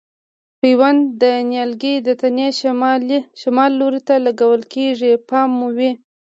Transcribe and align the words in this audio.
پیوند 0.59 1.01
د 1.21 1.23
نیالګي 1.49 1.95
د 2.07 2.09
تنې 2.21 2.47
شمال 3.43 3.71
لوري 3.79 4.01
ته 4.07 4.15
لګول 4.25 4.61
کېږي 4.73 5.11
پام 5.29 5.49
مو 5.57 5.67
وي. 5.77 5.91